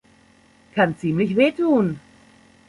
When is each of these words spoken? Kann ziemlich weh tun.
Kann 0.73 0.97
ziemlich 0.97 1.35
weh 1.37 1.51
tun. 1.51 1.99